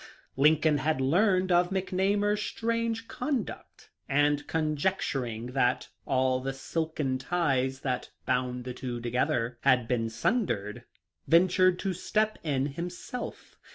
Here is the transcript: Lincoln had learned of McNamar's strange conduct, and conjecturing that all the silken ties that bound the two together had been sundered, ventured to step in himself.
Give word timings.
Lincoln 0.35 0.79
had 0.79 0.99
learned 0.99 1.51
of 1.51 1.69
McNamar's 1.69 2.41
strange 2.41 3.07
conduct, 3.07 3.91
and 4.09 4.47
conjecturing 4.47 5.51
that 5.51 5.89
all 6.07 6.39
the 6.39 6.53
silken 6.53 7.19
ties 7.19 7.81
that 7.81 8.09
bound 8.25 8.63
the 8.63 8.73
two 8.73 8.99
together 8.99 9.59
had 9.61 9.87
been 9.87 10.09
sundered, 10.09 10.85
ventured 11.27 11.77
to 11.77 11.93
step 11.93 12.39
in 12.41 12.65
himself. 12.65 13.57